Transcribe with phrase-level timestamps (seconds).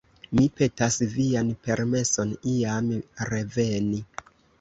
[0.37, 2.89] Mi petas vian permeson iam
[3.31, 4.01] reveni.